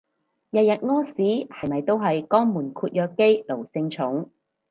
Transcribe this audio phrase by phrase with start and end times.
[0.49, 4.31] 日日屙屎係咪都係肛門括約肌奴性重